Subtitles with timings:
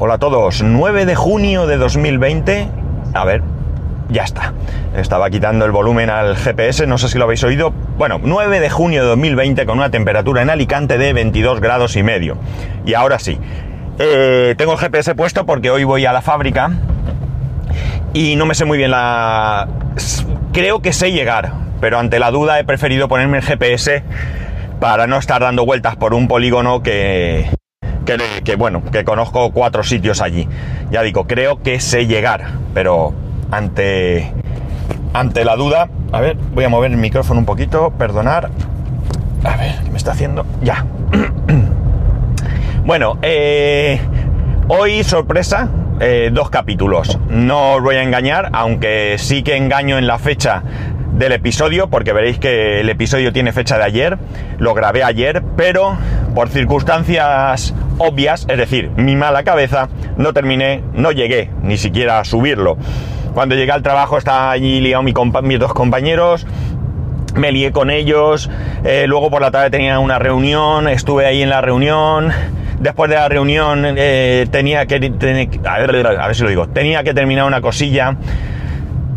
[0.00, 2.68] Hola a todos, 9 de junio de 2020.
[3.14, 3.42] A ver,
[4.08, 4.52] ya está.
[4.94, 7.72] Estaba quitando el volumen al GPS, no sé si lo habéis oído.
[7.96, 12.04] Bueno, 9 de junio de 2020 con una temperatura en Alicante de 22 grados y
[12.04, 12.38] medio.
[12.86, 13.40] Y ahora sí.
[13.98, 16.70] Eh, tengo el GPS puesto porque hoy voy a la fábrica
[18.14, 19.66] y no me sé muy bien la...
[20.52, 24.04] Creo que sé llegar, pero ante la duda he preferido ponerme el GPS
[24.78, 27.50] para no estar dando vueltas por un polígono que,
[28.44, 30.48] que, bueno, que conozco cuatro sitios allí.
[30.90, 33.12] Ya digo, creo que sé llegar, pero
[33.50, 34.32] ante,
[35.12, 38.50] ante la duda, a ver, voy a mover el micrófono un poquito, perdonar.
[39.44, 40.46] A ver, ¿qué me está haciendo?
[40.62, 40.86] Ya.
[42.84, 44.00] bueno, eh,
[44.68, 45.68] hoy sorpresa,
[46.00, 47.18] eh, dos capítulos.
[47.28, 50.62] No os voy a engañar, aunque sí que engaño en la fecha
[51.12, 54.18] del episodio, porque veréis que el episodio tiene fecha de ayer,
[54.58, 55.98] lo grabé ayer, pero
[56.34, 62.24] por circunstancias obvias, es decir, mi mala cabeza, no terminé, no llegué ni siquiera a
[62.24, 62.76] subirlo.
[63.34, 66.46] Cuando llegué al trabajo estaba allí liado mi mis dos compañeros,
[67.34, 68.50] me lié con ellos,
[68.84, 72.32] eh, luego por la tarde tenía una reunión, estuve ahí en la reunión,
[72.80, 74.96] después de la reunión eh, tenía que,
[75.64, 78.16] a ver si lo digo, tenía que terminar una cosilla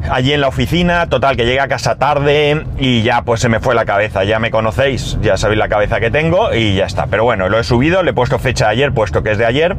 [0.09, 3.59] allí en la oficina, total que llegué a casa tarde y ya pues se me
[3.59, 7.07] fue la cabeza, ya me conocéis, ya sabéis la cabeza que tengo y ya está.
[7.07, 9.45] Pero bueno, lo he subido, le he puesto fecha de ayer, puesto que es de
[9.45, 9.77] ayer.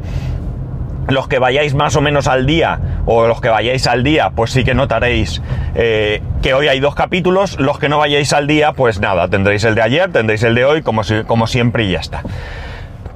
[1.09, 4.51] Los que vayáis más o menos al día, o los que vayáis al día, pues
[4.51, 5.41] sí que notaréis
[5.75, 7.59] eh, que hoy hay dos capítulos.
[7.59, 10.63] Los que no vayáis al día, pues nada, tendréis el de ayer, tendréis el de
[10.63, 12.23] hoy, como, como siempre y ya está.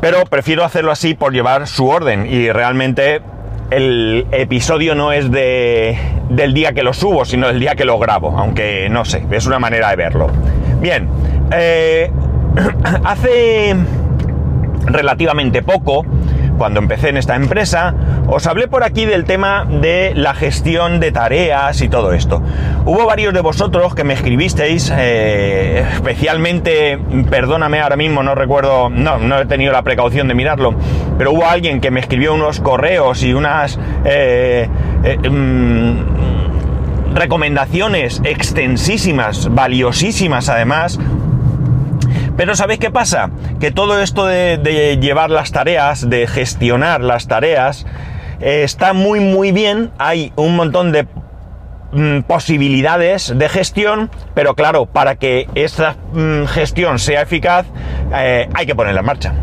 [0.02, 3.22] Pero prefiero hacerlo así por llevar su orden y realmente
[3.72, 5.98] el episodio no es de,
[6.30, 9.46] del día que lo subo, sino del día que lo grabo, aunque no sé, es
[9.46, 10.30] una manera de verlo.
[10.80, 11.08] Bien,
[11.52, 12.12] eh,
[13.04, 13.76] hace
[14.86, 16.06] relativamente poco
[16.58, 17.94] cuando empecé en esta empresa,
[18.28, 22.42] os hablé por aquí del tema de la gestión de tareas y todo esto.
[22.86, 29.40] Hubo varios de vosotros que me escribisteis, eh, especialmente, perdóname ahora mismo, no recuerdo, no,
[29.40, 30.74] he tenido la precaución de mirarlo,
[31.18, 33.80] pero hubo alguien que me escribió unos correos y unas...
[34.06, 34.68] Eh,
[35.04, 36.18] eh, mm,
[37.14, 41.00] recomendaciones extensísimas, valiosísimas además,
[42.38, 43.32] pero ¿sabéis qué pasa?
[43.60, 47.86] Que todo esto de, llevar las tareas, de gestionar las tareas,
[48.40, 49.92] eh, está muy muy bien.
[49.98, 51.08] Hay un montón de
[51.92, 57.66] mm, posibilidades de gestión, pero claro, para que esta mm, gestión sea eficaz,
[58.16, 59.34] eh, hay que ponerla en marcha.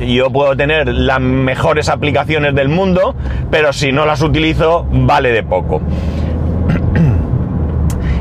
[0.00, 3.14] Yo puedo tener las mejores aplicaciones del mundo,
[3.50, 5.82] pero si no las utilizo, vale de poco.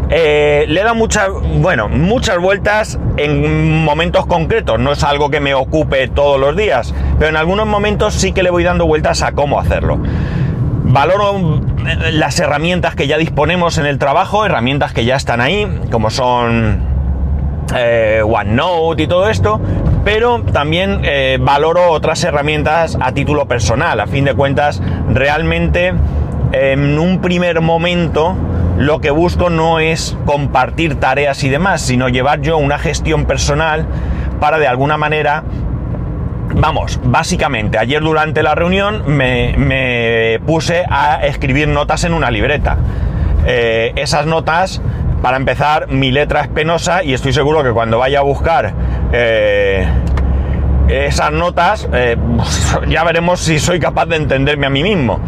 [0.09, 1.29] Eh, le da muchas,
[1.59, 4.79] bueno, muchas vueltas en momentos concretos.
[4.79, 8.43] No es algo que me ocupe todos los días, pero en algunos momentos sí que
[8.43, 9.99] le voy dando vueltas a cómo hacerlo.
[10.83, 15.67] Valoro eh, las herramientas que ya disponemos en el trabajo, herramientas que ya están ahí,
[15.91, 16.79] como son
[17.75, 19.59] eh, OneNote y todo esto,
[20.05, 21.01] pero también
[21.41, 23.99] valoro otras herramientas a título personal.
[23.99, 25.93] A fin de cuentas, realmente
[26.53, 28.37] en un primer momento
[28.77, 33.85] lo que busco no es compartir tareas y demás, sino llevar yo una gestión personal
[34.39, 35.43] para de alguna manera
[36.59, 42.77] Vamos, básicamente, ayer durante la reunión me, puse a escribir notas en una libreta.
[43.45, 44.81] Eh, esas notas,
[45.21, 48.73] para empezar, mi letra es penosa y estoy seguro que cuando vaya a buscar
[49.11, 49.87] eh,
[50.87, 52.17] esas notas, eh,
[52.87, 55.19] ya veremos si soy capaz de entenderme a mí mismo.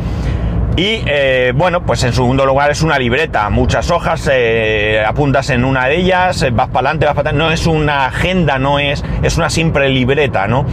[0.79, 5.65] Y eh, bueno, pues en segundo lugar es una libreta, muchas hojas, eh, apuntas en
[5.65, 8.79] una de ellas, eh, vas para adelante, vas para atrás, no es una agenda, no
[8.79, 10.65] es, es una simple libreta, ¿no?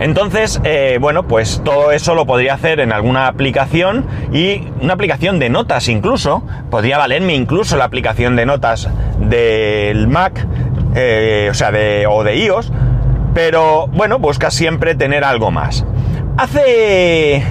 [0.00, 0.60] Entonces,
[1.00, 5.88] bueno, pues todo eso lo podría hacer en alguna aplicación y una aplicación de notas
[5.88, 6.42] incluso.
[6.68, 8.88] Podría valerme incluso la aplicación de notas
[9.20, 10.46] del Mac,
[10.90, 12.72] o sea, de, o de iOS.
[13.34, 15.84] Pero bueno, busca siempre tener algo más.
[16.36, 17.42] Hace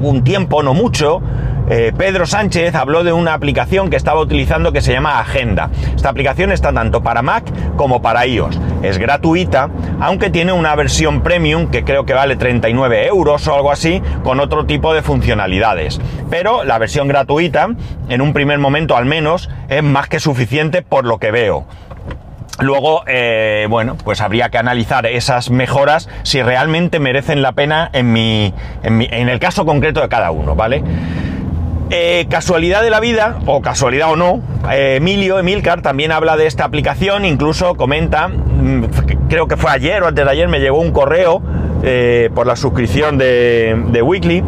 [0.00, 1.22] un tiempo, no mucho,
[1.70, 5.68] eh, Pedro Sánchez habló de una aplicación que estaba utilizando que se llama Agenda.
[5.94, 7.44] Esta aplicación está tanto para Mac
[7.76, 8.58] como para iOS.
[8.82, 9.68] Es gratuita,
[10.00, 14.40] aunque tiene una versión premium que creo que vale 39 euros o algo así, con
[14.40, 16.00] otro tipo de funcionalidades.
[16.30, 17.68] Pero la versión gratuita,
[18.08, 21.66] en un primer momento al menos, es más que suficiente por lo que veo.
[22.60, 28.12] Luego, eh, bueno, pues habría que analizar esas mejoras si realmente merecen la pena en,
[28.12, 28.52] mi,
[28.82, 30.82] en, el caso concreto de cada uno, ¿vale?
[31.90, 36.46] Eh, casualidad de la vida, o casualidad o no, eh, Emilio, Emilcar, también habla de
[36.46, 38.84] esta aplicación, incluso comenta, mm,
[39.28, 41.40] creo que fue ayer o antes de ayer, me llegó un correo
[42.34, 44.42] por la suscripción de Weekly,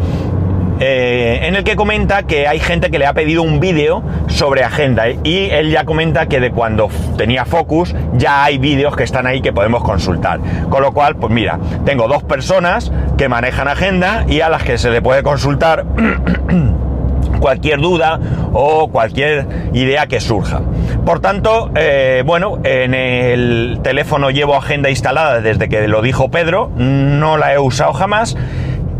[0.83, 4.63] eh, en el que comenta que hay gente que le ha pedido un vídeo sobre
[4.63, 9.27] agenda y él ya comenta que de cuando tenía Focus ya hay vídeos que están
[9.27, 10.39] ahí que podemos consultar.
[10.69, 14.79] Con lo cual, pues mira, tengo dos personas que manejan agenda y a las que
[14.79, 15.85] se le puede consultar
[17.39, 18.19] cualquier duda
[18.51, 20.61] o cualquier idea que surja.
[21.05, 26.71] Por tanto, eh, bueno, en el teléfono llevo agenda instalada desde que lo dijo Pedro,
[26.75, 28.35] no la he usado jamás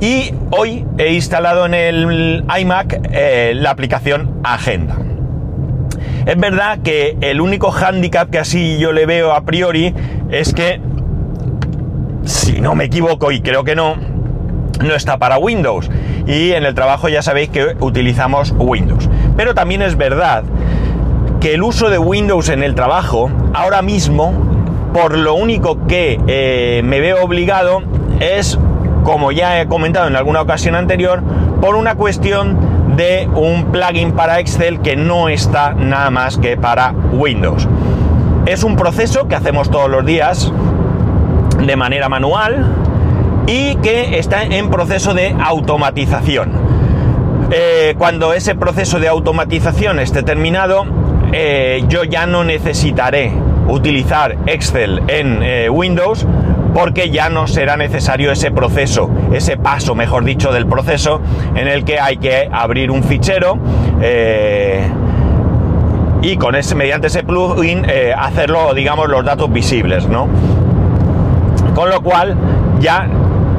[0.01, 4.98] y hoy he instalado en el iMac eh, la aplicación Agenda.
[6.25, 9.94] Es verdad que el único hándicap que así yo le veo a priori
[10.31, 10.81] es que,
[12.24, 13.95] si no me equivoco y creo que no,
[14.83, 15.89] no está para Windows.
[16.25, 19.07] Y en el trabajo ya sabéis que utilizamos Windows.
[19.38, 20.44] Pero también es verdad
[21.39, 24.33] que el uso de Windows en el trabajo, ahora mismo,
[24.94, 27.81] por lo único que eh, me veo obligado
[28.19, 28.57] es
[29.03, 31.21] como ya he comentado en alguna ocasión anterior,
[31.62, 32.57] por una cuestión
[32.95, 37.68] de un plugin para Excel que no está nada más que para Windows.
[38.45, 40.51] Es un proceso que hacemos todos los días
[41.65, 42.65] de manera manual
[43.48, 46.51] y que está en proceso de automatización.
[47.51, 50.86] Eh, cuando ese proceso de automatización esté terminado,
[51.33, 53.33] eh, yo ya no necesitaré
[53.68, 56.25] utilizar Excel en eh, Windows
[56.74, 61.22] porque ya no será necesario ese proceso, ese paso, mejor dicho, del proceso
[61.56, 63.58] en el que hay que abrir un fichero
[64.02, 64.88] eh,
[66.22, 70.28] y con ese, mediante ese plugin eh, hacerlo, digamos, los datos visibles, ¿no?
[71.74, 72.38] Con lo cual
[72.80, 73.08] ya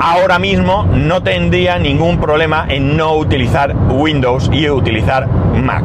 [0.00, 5.85] ahora mismo no tendría ningún problema en no utilizar Windows y utilizar Mac.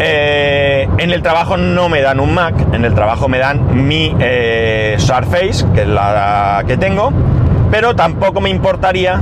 [0.00, 4.14] Eh, en el trabajo no me dan un Mac, en el trabajo me dan mi
[4.20, 7.12] eh, Surface, que es la que tengo,
[7.70, 9.20] pero tampoco me importaría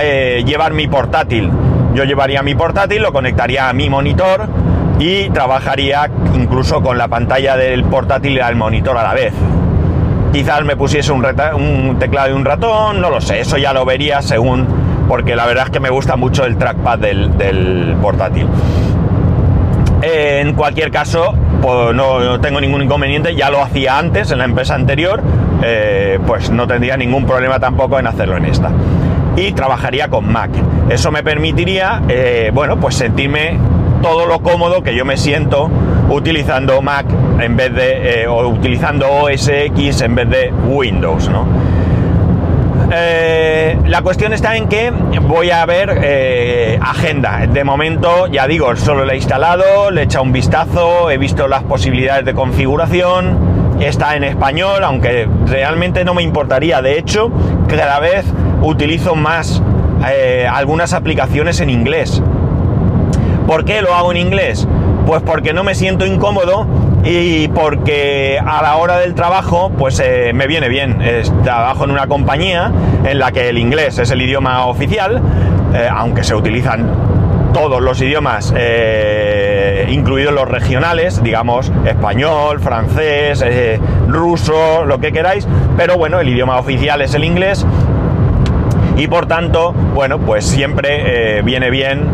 [0.00, 1.50] eh, llevar mi portátil.
[1.94, 4.48] Yo llevaría mi portátil, lo conectaría a mi monitor
[5.00, 9.34] y trabajaría incluso con la pantalla del portátil y al monitor a la vez.
[10.32, 14.22] Quizás me pusiese un, teclado y un ratón, no lo sé, eso ya lo vería
[14.22, 14.66] según,
[15.08, 18.46] porque la verdad es que me gusta mucho el trackpad del portátil
[20.02, 24.74] en cualquier caso, pues no, tengo ningún inconveniente, ya lo hacía antes en la empresa
[24.74, 25.22] anterior,
[25.62, 28.70] eh, pues no tendría ningún problema tampoco en hacerlo en esta.
[29.36, 30.50] Y trabajaría con Mac.
[30.90, 33.58] Eso me permitiría, eh, bueno, pues sentirme
[34.02, 35.70] todo lo cómodo que yo me siento
[36.10, 37.06] utilizando Mac
[37.40, 41.46] en vez de, eh, o utilizando OS X en vez de Windows, ¿no?
[42.94, 44.90] Eh, la cuestión está en que
[45.22, 47.46] voy a ver eh, agenda.
[47.46, 51.48] De momento, ya digo, solo la he instalado, le he echado un vistazo, he visto
[51.48, 53.78] las posibilidades de configuración.
[53.80, 56.82] Está en español, aunque realmente no me importaría.
[56.82, 57.30] De hecho,
[57.66, 58.26] cada vez
[58.60, 59.62] utilizo más
[60.06, 62.22] eh, algunas aplicaciones en inglés.
[63.46, 64.68] ¿Por qué lo hago en inglés?
[65.06, 66.66] Pues porque no me siento incómodo
[67.04, 70.98] y porque a la hora del trabajo pues eh, me viene bien.
[71.42, 72.70] trabajo en una compañía
[73.04, 75.20] en la que el inglés es el idioma oficial,
[75.74, 76.86] eh, aunque se utilizan
[77.52, 83.44] todos los idiomas, eh, incluidos los regionales, digamos español, francés,
[84.08, 85.46] ruso, lo que queráis,
[85.76, 87.66] pero bueno, el idioma oficial es el inglés
[88.96, 92.08] y por tanto, bueno, pues siempre viene bien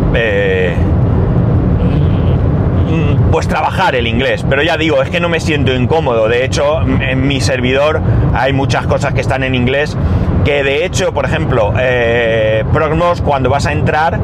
[3.30, 4.44] pues trabajar el inglés.
[4.49, 6.28] Pero ya digo, es que no me siento incómodo.
[6.28, 8.00] De hecho, en mi servidor
[8.35, 9.97] hay muchas cosas que están en inglés.
[10.44, 14.18] Que de hecho, por ejemplo, eh, Prognos, cuando vas a entrar,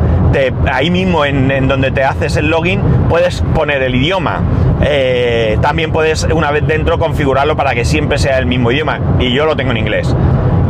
[0.73, 4.43] ahí mismo en, donde te haces el login, puedes poner el idioma.
[4.83, 9.01] Eh, también puedes, una vez dentro, configurarlo para que siempre sea el mismo idioma.
[9.19, 10.15] Y yo lo tengo en inglés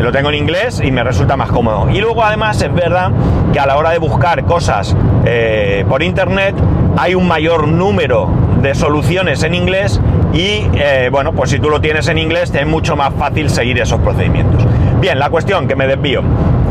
[0.04, 1.88] lo tengo en inglés y me resulta más cómodo.
[1.90, 3.10] Y luego además es verdad
[3.52, 6.54] que a la hora de buscar cosas eh, por internet
[6.96, 8.28] hay un mayor número
[8.62, 10.00] de soluciones en inglés
[10.32, 13.78] y eh, bueno, pues si tú lo tienes en inglés es mucho más fácil seguir
[13.78, 14.66] esos procedimientos.
[15.00, 16.22] Bien, la cuestión que me desvío,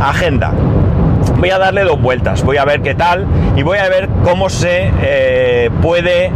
[0.02, 0.54] agenda.
[1.38, 3.26] Voy a darle dos vueltas, voy a ver qué tal
[3.56, 6.32] y voy a ver cómo se eh, puede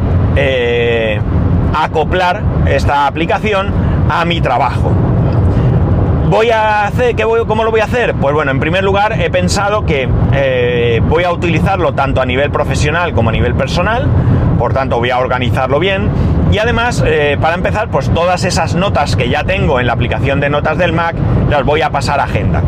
[1.73, 3.71] acoplar esta aplicación
[4.09, 4.91] a mi trabajo
[6.27, 8.13] voy a hacer, ¿qué voy, ¿cómo lo voy a hacer?
[8.15, 12.51] Pues bueno, en primer lugar he pensado que eh, voy a utilizarlo tanto a nivel
[12.51, 14.07] profesional como a nivel personal,
[14.59, 16.09] por tanto voy a organizarlo bien
[16.51, 20.39] y además, eh, para empezar, pues todas esas notas que ya tengo en la aplicación
[20.39, 21.15] de notas del Mac
[21.49, 22.63] las voy a pasar a agenda.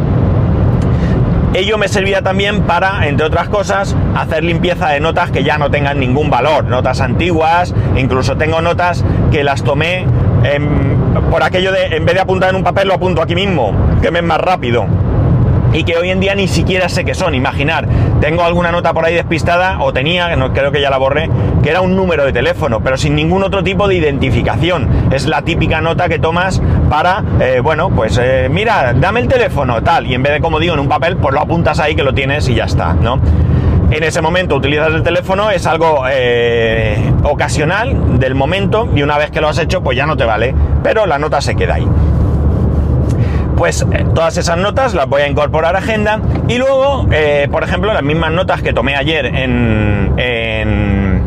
[1.53, 5.71] Ello me servirá también para, entre otras cosas, hacer limpieza de notas que ya no
[5.71, 10.05] tengan ningún valor, notas antiguas, incluso tengo notas que las tomé
[11.29, 14.11] por aquello de, en vez de apuntar en un papel, lo apunto aquí mismo, que
[14.11, 14.85] me es más rápido.
[15.73, 17.35] y que hoy en día ni siquiera sé qué son.
[17.35, 17.87] Imaginar,
[18.21, 21.29] tengo alguna nota por ahí despistada, o tenía, no, creo que ya la borré,
[21.63, 24.87] que era un número de teléfono, pero sin ningún otro tipo de identificación.
[25.11, 29.81] Es la típica nota que tomas para, eh, bueno, pues eh, mira, dame el teléfono,
[29.83, 32.03] tal, y en vez de, como digo, en un papel, pues lo apuntas ahí que
[32.03, 33.19] lo tienes y ya está, ¿no?
[33.91, 39.31] En ese momento utilizas el teléfono, es algo eh, ocasional del momento y una vez
[39.31, 40.53] que lo has hecho pues ya no te vale,
[40.83, 41.87] pero la nota se queda ahí.
[43.57, 47.63] Pues eh, todas esas notas las voy a incorporar a agenda y luego, eh, por
[47.63, 51.23] ejemplo, las mismas notas que tomé ayer en, en,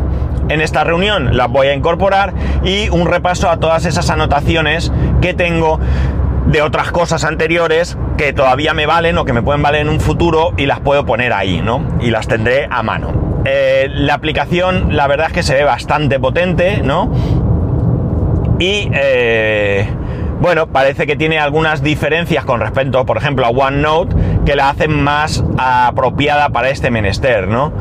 [0.47, 4.89] en, esta reunión las voy a incorporar y un repaso a todas esas anotaciones
[5.21, 5.81] que tengo
[6.47, 9.99] de otras cosas anteriores que todavía me valen o que me pueden valer en un
[9.99, 11.83] futuro y las puedo poner ahí, ¿no?
[12.01, 13.41] Y las tendré a mano.
[13.45, 17.11] Eh, la aplicación, la verdad es que se ve bastante potente, ¿no?
[18.59, 18.89] Y
[20.43, 24.13] bueno, parece que tiene algunas diferencias con respecto, por ejemplo, a OneNote,
[24.45, 27.71] que la hacen más apropiada para este menester, ¿no?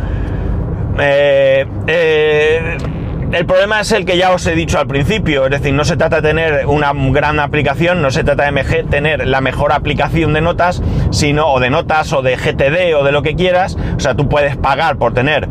[1.00, 2.76] Eh, eh,
[3.32, 5.96] el problema es el que ya os he dicho al principio, es decir, no se
[5.96, 10.42] trata de tener una gran aplicación, no se trata de tener la mejor aplicación de
[10.42, 14.14] notas, sino o de notas o de GTD o de lo que quieras, o sea,
[14.14, 15.48] tú puedes pagar por tener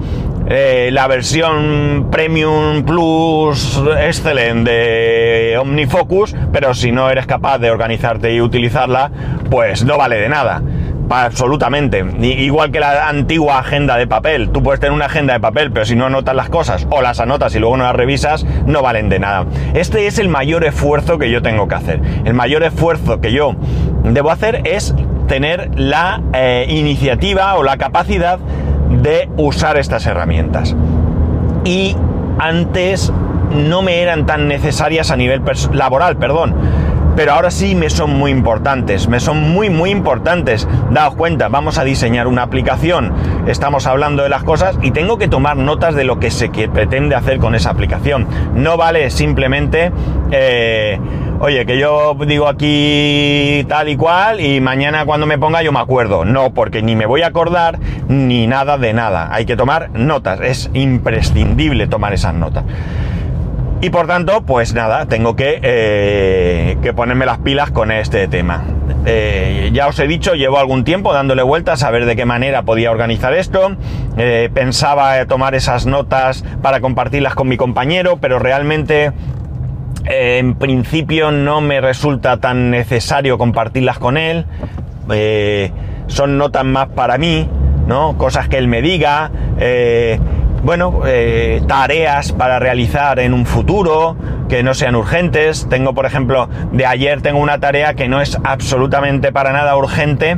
[0.47, 8.33] eh, la versión Premium Plus Excellent de OmniFocus, pero si no eres capaz de organizarte
[8.33, 9.11] y utilizarla,
[9.49, 10.61] pues no vale de nada.
[11.09, 12.05] Absolutamente.
[12.21, 14.49] Igual que la antigua agenda de papel.
[14.49, 17.19] Tú puedes tener una agenda de papel, pero si no anotas las cosas o las
[17.19, 19.45] anotas y luego no las revisas, no valen de nada.
[19.73, 22.01] Este es el mayor esfuerzo que yo tengo que hacer.
[22.25, 23.55] El mayor esfuerzo que yo
[24.03, 24.95] debo hacer es
[25.27, 28.39] tener la eh, iniciativa o la capacidad
[28.89, 30.75] de usar estas herramientas.
[31.63, 31.95] Y
[32.39, 33.11] antes
[33.51, 35.41] no me eran tan necesarias a nivel
[35.73, 36.55] laboral, perdón.
[37.15, 40.67] Pero ahora sí me son muy importantes, me son muy muy importantes.
[40.91, 43.13] Daos cuenta, vamos a diseñar una aplicación,
[43.47, 47.15] estamos hablando de las cosas y tengo que tomar notas de lo que se pretende
[47.15, 48.27] hacer con esa aplicación.
[48.55, 49.91] No vale simplemente
[50.31, 50.99] eh,
[51.41, 55.79] oye, que yo digo aquí tal y cual y mañana cuando me ponga yo me
[55.79, 56.23] acuerdo.
[56.23, 59.29] No, porque ni me voy a acordar ni nada de nada.
[59.31, 62.63] Hay que tomar notas, es imprescindible tomar esas notas.
[63.83, 68.63] Y por tanto, pues nada, tengo que, eh, ponerme las pilas con este tema.
[69.07, 72.61] Eh, ya os he dicho, llevo algún tiempo dándole vueltas a ver de qué manera
[72.61, 73.75] podía organizar esto.
[74.17, 79.13] Eh, pensaba tomar esas notas para compartirlas con mi compañero, pero realmente
[80.05, 84.45] en principio no me resulta tan necesario compartirlas con él.
[86.05, 87.49] Son notas más para mí,
[87.87, 88.15] ¿no?
[88.15, 89.31] Cosas que él me diga.
[90.63, 94.15] Bueno, eh, tareas para realizar en un futuro
[94.47, 95.67] que no sean urgentes.
[95.69, 100.37] Tengo, por ejemplo, de ayer tengo una tarea que no es absolutamente para nada urgente,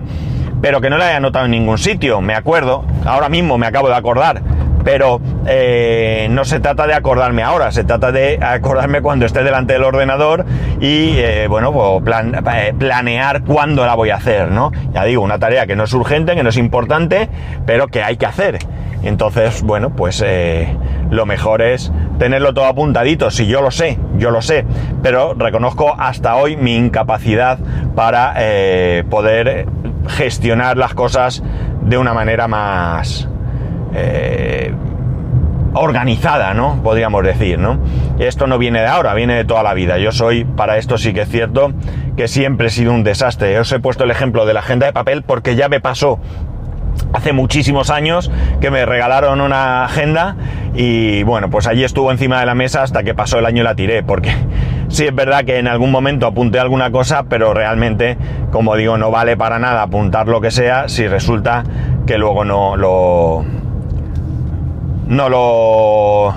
[0.62, 2.22] pero que no la he anotado en ningún sitio.
[2.22, 4.42] Me acuerdo, ahora mismo me acabo de acordar
[4.84, 9.74] pero eh, no se trata de acordarme ahora, se trata de acordarme cuando esté delante
[9.74, 10.46] del ordenador
[10.80, 12.04] y, eh, bueno, pues
[12.56, 14.72] eh, planear cuándo la voy a hacer, ¿no?
[14.94, 17.30] Ya digo, una tarea que no es urgente, que no es importante,
[17.66, 18.60] pero que hay que hacer.
[19.04, 20.24] Entonces, bueno, pues
[21.10, 24.66] lo mejor es tenerlo todo apuntadito, si yo lo sé, yo lo sé,
[25.02, 27.60] pero reconozco hasta hoy mi incapacidad
[27.96, 28.36] para
[29.10, 29.68] poder
[30.08, 31.44] gestionar las cosas
[31.82, 33.28] de una manera más,
[33.96, 34.74] eh,
[35.74, 36.82] organizada, ¿no?
[36.84, 37.80] Podríamos decir, ¿no?
[38.20, 39.98] Esto no viene de ahora, viene de toda la vida.
[39.98, 41.74] Yo soy, para esto sí que es cierto,
[42.16, 43.60] que siempre he sido un desastre.
[43.60, 46.20] Os he puesto el ejemplo de la agenda de papel porque ya me pasó
[47.14, 48.32] hace muchísimos años
[48.62, 50.36] que me regalaron una agenda
[50.76, 53.64] y bueno, pues allí estuvo encima de la mesa hasta que pasó el año y
[53.64, 54.32] la tiré, porque
[54.90, 58.18] sí es verdad que en algún momento apunté alguna cosa, pero realmente,
[58.52, 61.64] como digo, no vale para nada apuntar lo que sea si resulta
[62.06, 63.46] que luego no lo
[65.14, 66.34] no lo,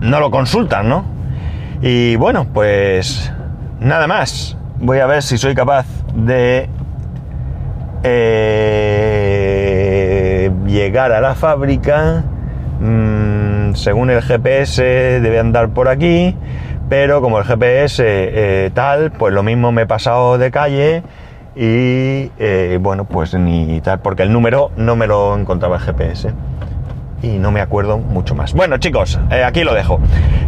[0.00, 1.04] no lo consultan, ¿no?
[1.82, 3.32] Y bueno, pues
[3.80, 4.56] nada más.
[4.78, 6.68] Voy a ver si soy capaz de
[8.04, 9.30] eh,
[10.66, 12.24] llegar a la fábrica.
[12.80, 14.82] Mm, según el GPS
[15.20, 16.36] debe andar por aquí,
[16.88, 21.02] pero como el GPS eh, tal, pues lo mismo me he pasado de calle
[21.56, 26.34] y eh, bueno, pues ni tal, porque el número no me lo encontraba el GPS
[27.22, 28.52] y no me acuerdo mucho más.
[28.52, 30.00] Bueno, chicos, eh, aquí lo dejo.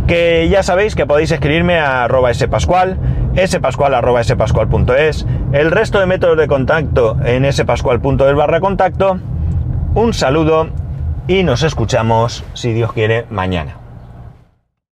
[0.06, 2.98] Que ya sabéis que podéis escribirme a arroba spascual,
[3.46, 9.18] spascual arroba spascual.es, el resto de métodos de contacto en spascual.es barra contacto.
[9.94, 10.68] Un saludo
[11.26, 13.87] y nos escuchamos, si Dios quiere, mañana.